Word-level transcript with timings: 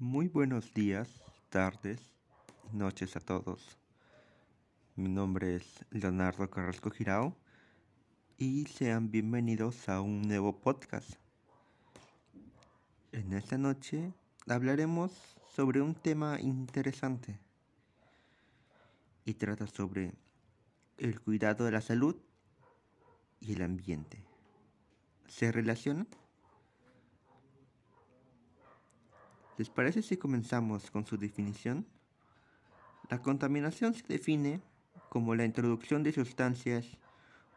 Muy 0.00 0.28
buenos 0.28 0.72
días, 0.74 1.08
tardes, 1.48 1.98
noches 2.72 3.16
a 3.16 3.20
todos. 3.20 3.76
Mi 4.94 5.08
nombre 5.08 5.56
es 5.56 5.84
Leonardo 5.90 6.48
Carrasco 6.48 6.92
Girao 6.92 7.36
y 8.36 8.66
sean 8.66 9.10
bienvenidos 9.10 9.88
a 9.88 10.00
un 10.00 10.22
nuevo 10.22 10.60
podcast. 10.60 11.14
En 13.10 13.32
esta 13.32 13.58
noche 13.58 14.12
hablaremos 14.46 15.10
sobre 15.52 15.80
un 15.82 15.96
tema 15.96 16.38
interesante 16.40 17.40
y 19.24 19.34
trata 19.34 19.66
sobre 19.66 20.14
el 20.98 21.20
cuidado 21.20 21.64
de 21.64 21.72
la 21.72 21.80
salud 21.80 22.14
y 23.40 23.54
el 23.54 23.62
ambiente. 23.62 24.22
¿Se 25.26 25.50
relacionan? 25.50 26.06
¿Les 29.58 29.70
parece 29.70 30.02
si 30.02 30.16
comenzamos 30.16 30.88
con 30.92 31.04
su 31.04 31.18
definición? 31.18 31.84
La 33.10 33.20
contaminación 33.20 33.92
se 33.92 34.06
define 34.06 34.60
como 35.08 35.34
la 35.34 35.44
introducción 35.44 36.04
de 36.04 36.12
sustancias 36.12 36.96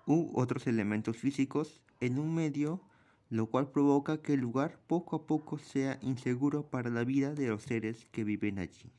u 0.08 0.32
otros 0.34 0.66
elementos 0.66 1.18
físicos 1.18 1.80
en 2.00 2.18
un 2.18 2.34
medio, 2.34 2.82
lo 3.30 3.46
cual 3.46 3.70
provoca 3.70 4.20
que 4.20 4.34
el 4.34 4.40
lugar 4.40 4.80
poco 4.88 5.16
a 5.16 5.28
poco 5.28 5.60
sea 5.60 6.00
inseguro 6.02 6.68
para 6.72 6.90
la 6.90 7.04
vida 7.04 7.36
de 7.36 7.50
los 7.50 7.62
seres 7.62 8.08
que 8.12 8.24
viven 8.24 8.58
allí. 8.58 8.92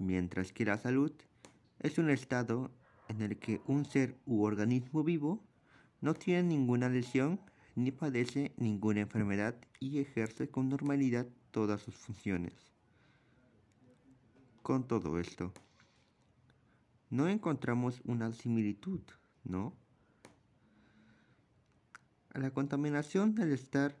Mientras 0.00 0.52
que 0.52 0.64
la 0.64 0.76
salud 0.76 1.12
es 1.78 1.98
un 1.98 2.10
estado 2.10 2.72
en 3.06 3.22
el 3.22 3.38
que 3.38 3.60
un 3.64 3.84
ser 3.84 4.18
u 4.26 4.42
organismo 4.42 5.04
vivo 5.04 5.40
no 6.00 6.14
tiene 6.14 6.42
ninguna 6.42 6.88
lesión 6.88 7.40
ni 7.78 7.92
padece 7.92 8.52
ninguna 8.56 9.00
enfermedad 9.00 9.54
y 9.78 10.00
ejerce 10.00 10.48
con 10.48 10.68
normalidad 10.68 11.28
todas 11.52 11.80
sus 11.80 11.94
funciones. 11.94 12.52
Con 14.62 14.86
todo 14.88 15.20
esto, 15.20 15.52
no 17.08 17.28
encontramos 17.28 18.00
una 18.04 18.32
similitud, 18.32 19.00
¿no? 19.44 19.72
La 22.34 22.50
contaminación 22.50 23.40
al 23.40 23.52
estar 23.52 23.96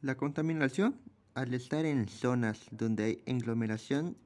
La 0.00 0.14
contaminación 0.16 0.94
al 1.34 1.52
estar 1.54 1.84
en 1.84 2.06
zonas 2.06 2.66
donde 2.70 3.02
hay 3.04 3.22
aglomeración 3.26 4.16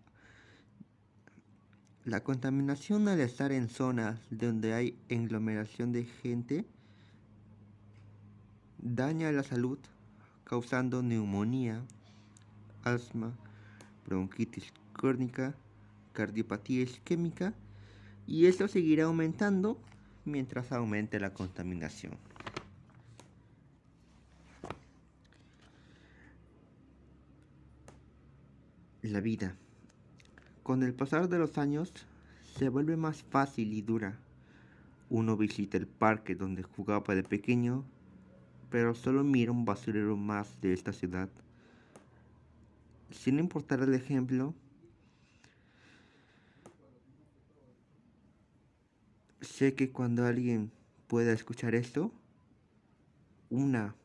la 2.04 2.22
contaminación 2.22 3.08
al 3.08 3.20
estar 3.20 3.52
en 3.52 3.70
zonas 3.70 4.20
donde 4.28 4.74
hay 4.74 4.98
aglomeración 5.10 5.92
de 5.92 6.04
gente 6.04 6.66
daña 8.78 9.32
la 9.32 9.44
salud 9.44 9.78
causando 10.44 11.02
neumonía, 11.02 11.80
asma, 12.84 13.32
bronquitis 14.04 14.74
crónica, 14.92 15.54
cardiopatía 16.12 16.82
isquémica 16.82 17.54
y 18.26 18.44
esto 18.44 18.68
seguirá 18.68 19.04
aumentando 19.04 19.80
mientras 20.26 20.70
aumente 20.70 21.18
la 21.18 21.32
contaminación. 21.32 22.12
La 29.02 29.20
vida. 29.20 29.56
Con 30.62 30.84
el 30.84 30.94
pasar 30.94 31.28
de 31.28 31.36
los 31.36 31.58
años 31.58 31.92
se 32.56 32.68
vuelve 32.68 32.96
más 32.96 33.24
fácil 33.24 33.72
y 33.72 33.82
dura. 33.82 34.16
Uno 35.10 35.36
visita 35.36 35.76
el 35.76 35.88
parque 35.88 36.36
donde 36.36 36.62
jugaba 36.62 37.16
de 37.16 37.24
pequeño, 37.24 37.84
pero 38.70 38.94
solo 38.94 39.24
mira 39.24 39.50
un 39.50 39.64
basurero 39.64 40.16
más 40.16 40.60
de 40.60 40.72
esta 40.72 40.92
ciudad. 40.92 41.28
Sin 43.10 43.40
importar 43.40 43.80
el 43.80 43.92
ejemplo, 43.92 44.54
sé 49.40 49.74
que 49.74 49.90
cuando 49.90 50.24
alguien 50.24 50.70
pueda 51.08 51.32
escuchar 51.32 51.74
esto, 51.74 52.12
una 53.50 53.96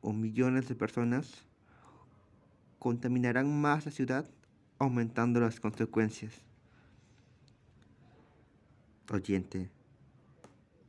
o 0.00 0.14
millones 0.14 0.68
de 0.68 0.74
personas 0.74 1.49
contaminarán 2.80 3.60
más 3.60 3.84
la 3.84 3.92
ciudad, 3.92 4.28
aumentando 4.78 5.38
las 5.38 5.60
consecuencias. 5.60 6.32
Oyente, 9.12 9.70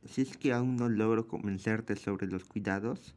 si 0.06 0.22
es 0.22 0.36
que 0.38 0.52
aún 0.54 0.76
no 0.76 0.88
logro 0.88 1.28
convencerte 1.28 1.94
sobre 1.96 2.26
los 2.26 2.44
cuidados, 2.44 3.14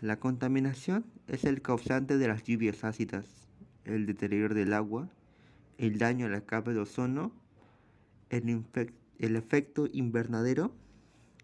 la 0.00 0.18
contaminación 0.18 1.04
es 1.28 1.44
el 1.44 1.62
causante 1.62 2.18
de 2.18 2.26
las 2.26 2.42
lluvias 2.42 2.82
ácidas, 2.82 3.26
el 3.84 4.06
deterioro 4.06 4.54
del 4.54 4.72
agua, 4.72 5.08
el 5.78 5.98
daño 5.98 6.26
a 6.26 6.30
la 6.30 6.40
capa 6.40 6.72
de 6.72 6.80
ozono, 6.80 7.30
el, 8.30 8.64
el 9.20 9.36
efecto 9.36 9.88
invernadero 9.92 10.74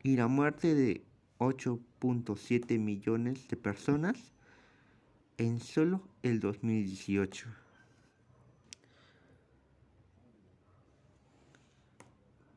y 0.02 0.16
la 0.16 0.26
muerte 0.26 0.74
de 0.74 1.04
8.7 1.38 2.76
millones 2.80 3.46
de 3.46 3.56
personas 3.56 4.32
en 5.38 5.60
solo 5.60 6.02
el 6.24 6.40
2018. 6.40 7.46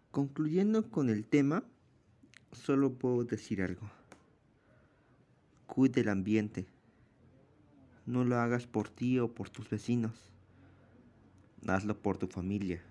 Concluyendo 0.09 0.89
con 0.89 1.09
el 1.09 1.23
tema, 1.23 1.63
solo 2.51 2.91
puedo 2.93 3.23
decir 3.23 3.61
algo. 3.61 3.87
Cuide 5.67 6.01
el 6.01 6.09
ambiente. 6.09 6.65
No 8.07 8.25
lo 8.25 8.37
hagas 8.37 8.65
por 8.65 8.89
ti 8.89 9.19
o 9.19 9.31
por 9.31 9.49
tus 9.49 9.69
vecinos. 9.69 10.31
Hazlo 11.67 11.95
por 12.01 12.17
tu 12.17 12.27
familia. 12.27 12.81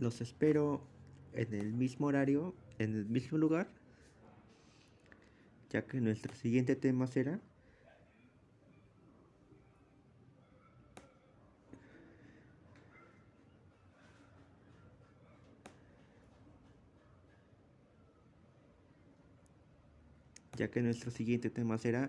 Los 0.00 0.22
espero 0.22 0.82
en 1.34 1.52
el 1.52 1.74
mismo 1.74 2.06
horario, 2.06 2.54
en 2.78 2.94
el 2.94 3.04
mismo 3.04 3.36
lugar 3.36 3.83
ya 5.74 5.84
que 5.84 6.00
nuestro 6.00 6.32
siguiente 6.36 6.76
tema 6.76 7.08
será 7.08 7.40
ya 20.56 20.70
que 20.70 20.80
nuestro 20.80 21.10
siguiente 21.10 21.50
tema 21.50 21.76
será 21.76 22.08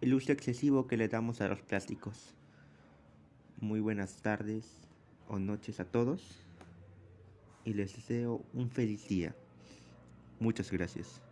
el 0.00 0.12
uso 0.12 0.32
excesivo 0.32 0.88
que 0.88 0.96
le 0.96 1.06
damos 1.06 1.40
a 1.40 1.46
los 1.46 1.60
plásticos. 1.60 2.34
Muy 3.60 3.78
buenas 3.78 4.20
tardes 4.20 4.64
o 5.28 5.38
noches 5.38 5.78
a 5.78 5.84
todos 5.84 6.20
y 7.64 7.74
les 7.74 7.94
deseo 7.94 8.44
un 8.52 8.68
feliz 8.68 9.06
día. 9.06 9.32
Muchas 10.40 10.72
gracias. 10.72 11.29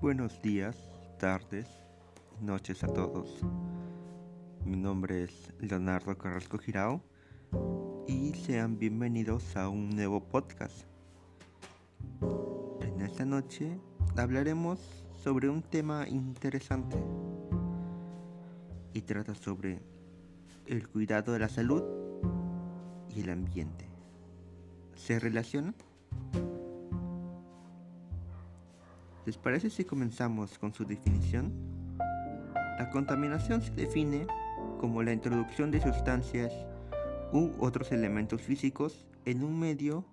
Buenos 0.00 0.40
días, 0.42 0.76
tardes, 1.18 1.68
noches 2.40 2.82
a 2.82 2.88
todos. 2.88 3.40
Mi 4.64 4.76
nombre 4.76 5.24
es 5.24 5.52
Leonardo 5.60 6.16
Carrasco 6.16 6.58
Girao 6.58 7.02
y 8.06 8.34
sean 8.34 8.78
bienvenidos 8.78 9.56
a 9.56 9.68
un 9.68 9.90
nuevo 9.90 10.20
podcast. 10.20 10.86
En 12.80 13.00
esta 13.02 13.24
noche 13.24 13.78
hablaremos 14.16 14.80
sobre 15.22 15.48
un 15.48 15.62
tema 15.62 16.08
interesante 16.08 16.96
y 18.92 19.02
trata 19.02 19.34
sobre 19.34 19.80
el 20.66 20.88
cuidado 20.88 21.32
de 21.32 21.38
la 21.38 21.48
salud 21.48 21.82
y 23.14 23.20
el 23.20 23.30
ambiente. 23.30 23.88
¿Se 24.96 25.20
relacionan? 25.20 25.74
¿Les 29.26 29.38
parece 29.38 29.70
si 29.70 29.84
comenzamos 29.84 30.58
con 30.58 30.74
su 30.74 30.84
definición? 30.84 31.50
La 32.78 32.90
contaminación 32.90 33.62
se 33.62 33.70
define 33.70 34.26
como 34.78 35.02
la 35.02 35.14
introducción 35.14 35.70
de 35.70 35.80
sustancias 35.80 36.52
u 37.32 37.50
otros 37.58 37.90
elementos 37.92 38.42
físicos 38.42 39.06
en 39.24 39.42
un 39.42 39.58
medio, 39.58 40.04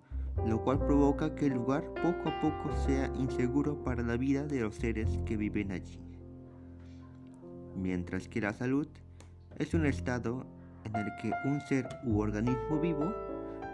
lo 0.46 0.62
cual 0.62 0.78
provoca 0.78 1.34
que 1.34 1.46
el 1.46 1.54
lugar 1.54 1.84
poco 2.02 2.30
a 2.30 2.40
poco 2.40 2.72
sea 2.86 3.12
inseguro 3.18 3.84
para 3.84 4.02
la 4.02 4.16
vida 4.16 4.44
de 4.44 4.60
los 4.60 4.76
seres 4.76 5.20
que 5.26 5.36
viven 5.36 5.72
allí. 5.72 6.00
Mientras 7.76 8.28
que 8.28 8.40
la 8.40 8.54
salud 8.54 8.88
es 9.58 9.74
un 9.74 9.84
estado 9.84 10.46
en 10.84 10.96
el 10.96 11.12
que 11.20 11.32
un 11.44 11.60
ser 11.60 11.86
u 12.04 12.20
organismo 12.20 12.80
vivo 12.80 13.12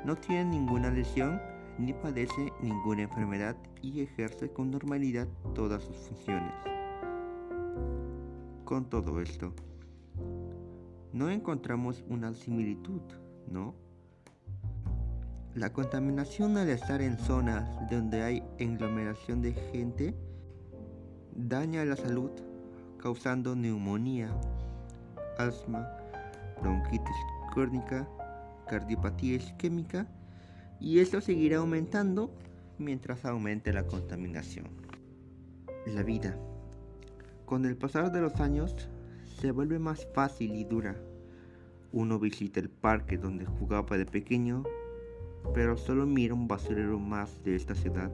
no 0.05 0.17
tiene 0.17 0.47
ninguna 0.47 0.91
lesión 0.91 1.41
ni 1.79 1.93
padece 1.93 2.53
ninguna 2.61 3.03
enfermedad 3.03 3.57
y 3.83 4.01
ejerce 4.01 4.51
con 4.53 4.71
normalidad 4.71 5.29
todas 5.55 5.85
sus 5.85 5.97
funciones. 5.97 6.53
Con 8.65 8.91
todo 8.91 9.21
esto, 9.21 9.55
no 11.13 11.31
encontramos 11.31 12.05
una 12.09 12.35
similitud, 12.35 13.01
¿no? 13.51 13.75
La 15.55 15.73
contaminación 15.73 16.57
al 16.57 16.69
estar 16.69 17.01
en 17.01 17.19
zonas 17.19 17.69
donde 17.91 18.23
hay 18.23 18.43
aglomeración 18.61 19.41
de 19.41 19.55
gente 19.55 20.15
daña 21.35 21.85
la 21.85 21.97
salud 21.97 22.31
causando 22.99 23.57
neumonía, 23.57 24.29
asma, 25.39 25.89
bronquitis 26.61 27.17
crónica, 27.53 28.07
cardiopatía 28.69 29.37
isquémica 29.37 30.07
y 30.81 31.01
esto 31.01 31.21
seguirá 31.21 31.59
aumentando 31.59 32.33
mientras 32.79 33.25
aumente 33.25 33.73
la 33.73 33.87
contaminación. 33.87 34.67
La 35.87 36.03
vida. 36.03 36.39
Con 37.45 37.65
el 37.65 37.77
pasar 37.77 38.13
de 38.13 38.21
los 38.21 38.41
años 38.41 38.89
se 39.41 39.51
vuelve 39.51 39.79
más 39.79 40.07
fácil 40.15 40.55
y 40.55 40.65
dura. 40.65 40.97
Uno 41.93 42.19
visita 42.19 42.61
el 42.61 42.69
parque 42.69 43.17
donde 43.17 43.47
jugaba 43.47 43.97
de 43.97 44.05
pequeño, 44.05 44.65
pero 45.55 45.77
solo 45.77 46.07
mira 46.07 46.35
un 46.35 46.47
basurero 46.47 46.99
más 46.99 47.43
de 47.43 47.57
esta 47.57 47.75
ciudad. 47.75 48.13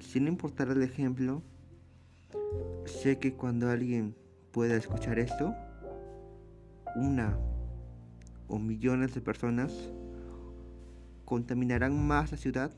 Sin 0.00 0.26
importar 0.26 0.68
el 0.68 0.82
ejemplo, 0.82 1.42
sé 2.84 3.18
que 3.18 3.34
cuando 3.34 3.70
alguien 3.70 4.14
pueda 4.50 4.76
escuchar 4.76 5.18
esto, 5.18 5.54
una 6.96 7.38
o 8.48 8.58
millones 8.58 9.14
de 9.14 9.20
personas 9.20 9.93
contaminarán 11.24 12.06
más 12.06 12.32
la 12.32 12.38
ciudad, 12.38 12.72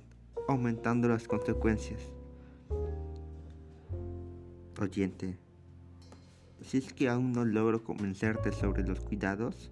aumentando 0.48 1.08
las 1.08 1.26
consecuencias. 1.26 2.00
Oyente, 4.80 5.38
si 6.60 6.78
es 6.78 6.92
que 6.92 7.08
aún 7.08 7.32
no 7.32 7.44
logro 7.44 7.82
convencerte 7.82 8.52
sobre 8.52 8.86
los 8.86 9.00
cuidados, 9.00 9.70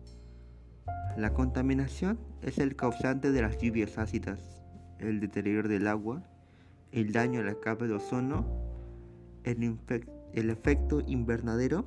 la 1.17 1.33
contaminación 1.33 2.19
es 2.43 2.59
el 2.59 2.75
causante 2.75 3.31
de 3.31 3.43
las 3.43 3.59
lluvias 3.59 3.99
ácidas, 3.99 4.63
el 4.99 5.21
deterioro 5.21 5.69
del 5.69 5.87
agua, 5.87 6.23
el 6.93 7.13
daño 7.13 7.41
a 7.41 7.45
la 7.45 7.55
capa 7.55 7.87
de 7.87 7.95
ozono, 7.95 8.47
el, 9.45 9.79
el 10.33 10.51
efecto 10.51 11.03
invernadero 11.07 11.87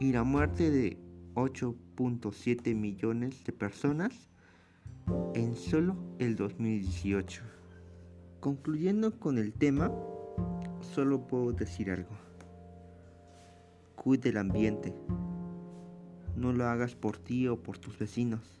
y 0.00 0.12
la 0.12 0.24
muerte 0.24 0.70
de 0.70 0.98
8.7 1.34 2.74
millones 2.74 3.44
de 3.44 3.52
personas 3.52 4.31
en 5.34 5.56
solo 5.56 5.96
el 6.18 6.36
2018. 6.36 7.42
Concluyendo 8.40 9.18
con 9.18 9.38
el 9.38 9.52
tema, 9.52 9.90
solo 10.80 11.26
puedo 11.26 11.52
decir 11.52 11.90
algo. 11.90 12.10
Cuide 13.94 14.30
el 14.30 14.36
ambiente. 14.36 14.92
No 16.36 16.52
lo 16.52 16.66
hagas 16.66 16.94
por 16.94 17.18
ti 17.18 17.46
o 17.48 17.56
por 17.56 17.78
tus 17.78 17.98
vecinos. 17.98 18.60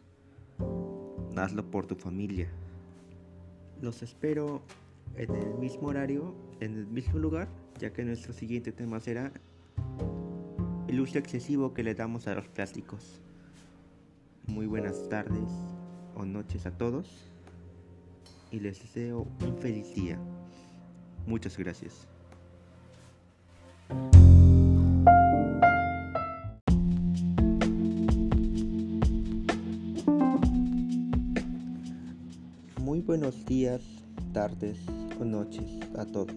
Hazlo 1.36 1.70
por 1.70 1.86
tu 1.86 1.96
familia. 1.96 2.48
Los 3.80 4.02
espero 4.02 4.62
en 5.16 5.34
el 5.34 5.54
mismo 5.54 5.88
horario, 5.88 6.34
en 6.60 6.74
el 6.74 6.86
mismo 6.86 7.18
lugar, 7.18 7.48
ya 7.78 7.92
que 7.92 8.04
nuestro 8.04 8.32
siguiente 8.32 8.70
tema 8.70 9.00
será 9.00 9.32
el 10.86 11.00
uso 11.00 11.18
excesivo 11.18 11.74
que 11.74 11.82
le 11.82 11.94
damos 11.94 12.28
a 12.28 12.34
los 12.34 12.46
plásticos. 12.48 13.20
Muy 14.46 14.66
buenas 14.66 15.08
tardes 15.08 15.71
o 16.14 16.24
noches 16.24 16.66
a 16.66 16.70
todos 16.70 17.08
y 18.50 18.60
les 18.60 18.80
deseo 18.80 19.26
un 19.40 19.56
feliz 19.58 19.94
día. 19.94 20.18
Muchas 21.26 21.56
gracias. 21.56 22.06
Muy 32.78 33.00
buenos 33.00 33.44
días, 33.46 33.80
tardes 34.32 34.78
o 35.20 35.24
noches 35.24 35.78
a 35.96 36.04
todos. 36.04 36.36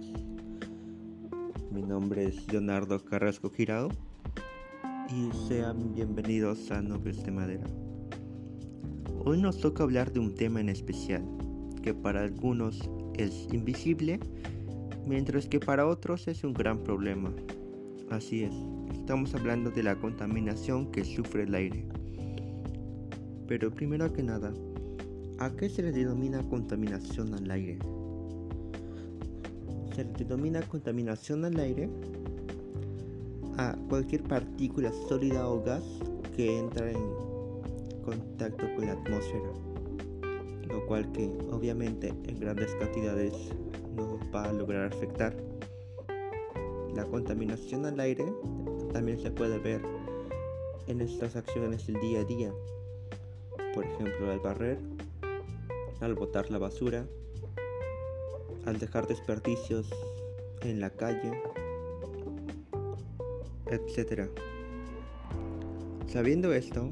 Mi 1.71 1.81
nombre 1.81 2.25
es 2.25 2.51
Leonardo 2.51 3.03
Carrasco 3.03 3.49
Girado 3.49 3.89
y 5.09 5.29
sean 5.47 5.93
bienvenidos 5.93 6.71
a 6.71 6.81
Nubes 6.81 7.23
de 7.23 7.31
Madera. 7.31 7.84
Hoy 9.27 9.39
nos 9.39 9.57
toca 9.57 9.81
hablar 9.81 10.13
de 10.13 10.19
un 10.19 10.35
tema 10.35 10.61
en 10.61 10.69
especial, 10.69 11.23
que 11.81 11.95
para 11.95 12.21
algunos 12.21 12.79
es 13.15 13.47
invisible, 13.51 14.19
mientras 15.07 15.47
que 15.47 15.59
para 15.59 15.87
otros 15.87 16.27
es 16.27 16.43
un 16.43 16.53
gran 16.53 16.83
problema. 16.83 17.33
Así 18.11 18.43
es, 18.43 18.53
estamos 18.93 19.33
hablando 19.33 19.71
de 19.71 19.81
la 19.81 19.95
contaminación 19.95 20.91
que 20.91 21.03
sufre 21.03 21.41
el 21.41 21.55
aire. 21.55 21.87
Pero 23.47 23.71
primero 23.71 24.13
que 24.13 24.21
nada, 24.21 24.53
¿a 25.39 25.49
qué 25.55 25.69
se 25.69 25.81
le 25.81 25.91
denomina 25.91 26.47
contaminación 26.47 27.33
al 27.33 27.49
aire? 27.49 27.79
Se 29.95 30.03
le 30.03 30.11
denomina 30.11 30.61
contaminación 30.61 31.45
al 31.45 31.59
aire 31.59 31.89
a 33.57 33.75
cualquier 33.89 34.21
partícula 34.21 34.91
sólida 35.09 35.49
o 35.49 35.63
gas 35.63 35.83
que 36.35 36.59
entra 36.59 36.91
en 36.91 37.24
contacto 38.05 38.67
con 38.75 38.85
la 38.85 38.93
atmósfera, 38.93 39.51
lo 40.67 40.85
cual 40.85 41.11
que 41.11 41.25
obviamente 41.51 42.09
en 42.09 42.39
grandes 42.39 42.73
cantidades 42.75 43.33
no 43.95 44.19
va 44.33 44.43
a 44.43 44.53
lograr 44.53 44.93
afectar. 44.93 45.35
La 46.93 47.03
contaminación 47.05 47.85
al 47.85 47.99
aire 47.99 48.25
también 48.93 49.19
se 49.19 49.31
puede 49.31 49.57
ver 49.57 49.81
en 50.87 50.99
nuestras 50.99 51.35
acciones 51.35 51.87
del 51.87 51.99
día 51.99 52.19
a 52.19 52.23
día, 52.23 52.53
por 53.73 53.85
ejemplo 53.85 54.31
al 54.31 54.39
barrer, 54.39 54.79
al 55.99 56.13
botar 56.13 56.51
la 56.51 56.59
basura, 56.59 57.05
al 58.65 58.79
dejar 58.79 59.07
desperdicios 59.07 59.89
en 60.61 60.79
la 60.79 60.91
calle, 60.91 61.31
etc. 63.67 64.29
Sabiendo 66.07 66.53
esto, 66.53 66.91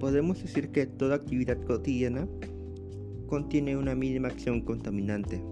Podemos 0.00 0.40
decir 0.40 0.70
que 0.70 0.86
toda 0.86 1.16
actividad 1.16 1.60
cotidiana 1.64 2.28
contiene 3.26 3.76
una 3.76 3.94
mínima 3.94 4.28
acción 4.28 4.60
contaminante 4.62 5.42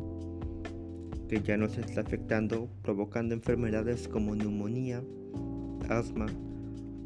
que 1.29 1.43
ya 1.43 1.57
nos 1.57 1.77
está 1.77 2.03
afectando 2.03 2.69
provocando 2.83 3.35
enfermedades 3.35 4.07
como 4.07 4.37
neumonía, 4.37 5.03
asma, 5.89 6.27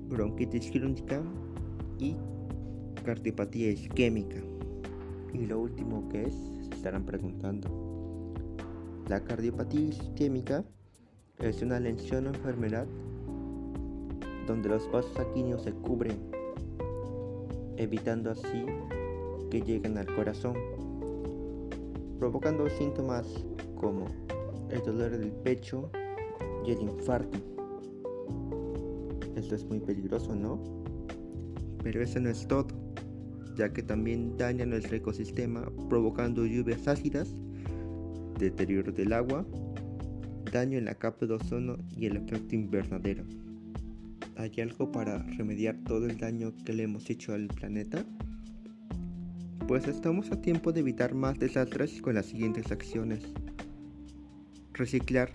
bronquitis 0.08 0.70
crónica 0.70 1.22
y 1.98 2.16
cardiopatía 3.02 3.70
isquémica. 3.70 4.36
Y 5.32 5.46
lo 5.46 5.60
último 5.60 6.08
que 6.10 6.24
es, 6.24 6.34
se 6.34 6.74
estarán 6.74 7.06
preguntando. 7.06 8.34
La 9.08 9.24
cardiopatía 9.24 9.88
isquémica 9.88 10.64
es 11.38 11.62
una 11.62 11.80
lesión 11.80 12.26
o 12.26 12.30
enfermedad 12.30 12.86
donde 14.46 14.68
los 14.68 14.90
vasos 14.92 15.14
sanguíneos 15.14 15.62
se 15.62 15.72
cubren 15.72 16.18
evitando 17.80 18.30
así 18.30 18.66
que 19.50 19.62
lleguen 19.62 19.96
al 19.96 20.06
corazón, 20.14 20.54
provocando 22.18 22.68
síntomas 22.68 23.26
como 23.74 24.04
el 24.68 24.82
dolor 24.82 25.16
del 25.16 25.32
pecho 25.32 25.90
y 26.66 26.72
el 26.72 26.82
infarto. 26.82 27.38
Esto 29.34 29.54
es 29.54 29.64
muy 29.64 29.80
peligroso, 29.80 30.36
¿no? 30.36 30.62
Pero 31.82 32.02
eso 32.02 32.20
no 32.20 32.28
es 32.28 32.46
todo, 32.46 32.66
ya 33.56 33.72
que 33.72 33.82
también 33.82 34.36
daña 34.36 34.66
nuestro 34.66 34.96
ecosistema 34.96 35.66
provocando 35.88 36.44
lluvias 36.44 36.86
ácidas, 36.86 37.34
deterioro 38.38 38.92
del 38.92 39.14
agua, 39.14 39.46
daño 40.52 40.76
en 40.76 40.84
la 40.84 40.94
capa 40.94 41.24
de 41.24 41.34
ozono 41.34 41.78
y 41.96 42.04
el 42.06 42.16
efecto 42.16 42.54
invernadero. 42.54 43.24
¿Hay 44.40 44.58
algo 44.62 44.90
para 44.90 45.18
remediar 45.18 45.76
todo 45.86 46.06
el 46.06 46.16
daño 46.16 46.54
que 46.64 46.72
le 46.72 46.84
hemos 46.84 47.10
hecho 47.10 47.34
al 47.34 47.48
planeta? 47.48 48.06
Pues 49.68 49.86
estamos 49.86 50.32
a 50.32 50.40
tiempo 50.40 50.72
de 50.72 50.80
evitar 50.80 51.14
más 51.14 51.38
desastres 51.38 52.00
con 52.00 52.14
las 52.14 52.24
siguientes 52.24 52.72
acciones. 52.72 53.22
Reciclar. 54.72 55.30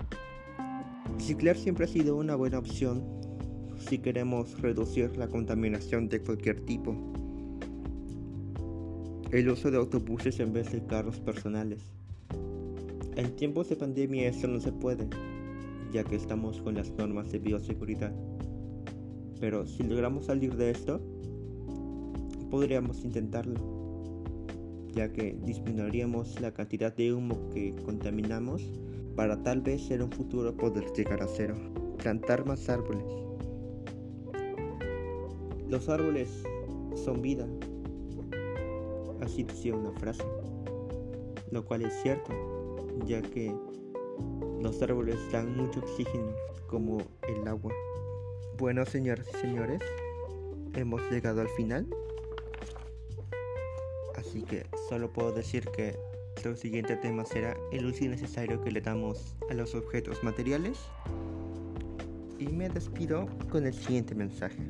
Reciclar 1.19 1.55
siempre 1.55 1.85
ha 1.85 1.87
sido 1.87 2.15
una 2.15 2.35
buena 2.35 2.57
opción 2.57 3.03
si 3.77 3.99
queremos 3.99 4.59
reducir 4.59 5.15
la 5.17 5.27
contaminación 5.27 6.09
de 6.09 6.21
cualquier 6.21 6.61
tipo. 6.61 6.95
El 9.29 9.51
uso 9.51 9.69
de 9.69 9.77
autobuses 9.77 10.39
en 10.39 10.51
vez 10.51 10.71
de 10.71 10.83
carros 10.83 11.19
personales. 11.19 11.93
En 13.15 13.35
tiempos 13.35 13.69
de 13.69 13.75
pandemia 13.75 14.29
eso 14.29 14.47
no 14.47 14.59
se 14.59 14.71
puede, 14.71 15.07
ya 15.93 16.03
que 16.03 16.15
estamos 16.15 16.59
con 16.59 16.73
las 16.73 16.89
normas 16.89 17.31
de 17.31 17.37
bioseguridad. 17.37 18.11
Pero 19.39 19.65
si 19.65 19.83
logramos 19.83 20.25
salir 20.25 20.55
de 20.55 20.71
esto, 20.71 21.01
podríamos 22.49 23.03
intentarlo. 23.03 23.59
ya 24.93 25.11
que 25.11 25.37
disminuiríamos 25.43 26.39
la 26.39 26.53
cantidad 26.53 26.95
de 26.95 27.13
humo 27.13 27.49
que 27.49 27.75
contaminamos 27.83 28.63
para 29.15 29.43
tal 29.43 29.59
vez 29.59 29.91
en 29.91 30.03
un 30.03 30.11
futuro 30.11 30.55
poder 30.55 30.85
llegar 30.93 31.21
a 31.21 31.27
cero. 31.27 31.55
Plantar 32.01 32.45
más 32.45 32.69
árboles. 32.69 33.05
Los 35.67 35.89
árboles 35.89 36.43
son 36.95 37.21
vida. 37.21 37.45
Así 39.21 39.43
decía 39.43 39.75
una 39.75 39.91
frase, 39.99 40.23
lo 41.51 41.65
cual 41.65 41.81
es 41.81 41.93
cierto, 42.01 42.31
ya 43.05 43.21
que 43.21 43.53
los 44.61 44.81
árboles 44.81 45.17
dan 45.31 45.57
mucho 45.57 45.79
oxígeno 45.79 46.31
como 46.67 46.99
el 47.27 47.47
agua. 47.47 47.73
Bueno, 48.57 48.85
señoras 48.85 49.27
y 49.33 49.37
señores, 49.37 49.81
hemos 50.75 51.01
llegado 51.11 51.41
al 51.41 51.49
final. 51.49 51.85
Así 54.15 54.43
que 54.43 54.65
solo 54.87 55.11
puedo 55.11 55.33
decir 55.33 55.65
que 55.75 55.97
el 56.45 56.57
siguiente 56.57 56.95
tema 56.95 57.25
será 57.25 57.57
el 57.73 57.85
uso 57.85 58.05
innecesario 58.05 58.61
que 58.61 58.71
le 58.71 58.79
damos 58.79 59.35
a 59.49 59.53
los 59.55 59.75
objetos 59.75 60.23
materiales. 60.23 60.79
Y 62.39 62.47
me 62.47 62.69
despido 62.69 63.27
con 63.49 63.65
el 63.65 63.73
siguiente 63.73 64.15
mensaje. 64.15 64.63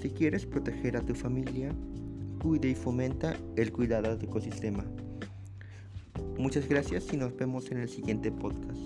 Si 0.00 0.08
quieres 0.08 0.46
proteger 0.46 0.96
a 0.96 1.02
tu 1.02 1.14
familia, 1.14 1.74
cuida 2.40 2.68
y 2.68 2.74
fomenta 2.74 3.36
el 3.56 3.70
cuidado 3.70 4.16
del 4.16 4.28
ecosistema. 4.28 4.84
Muchas 6.38 6.66
gracias 6.66 7.12
y 7.12 7.18
nos 7.18 7.36
vemos 7.36 7.70
en 7.70 7.80
el 7.80 7.88
siguiente 7.88 8.32
podcast. 8.32 8.78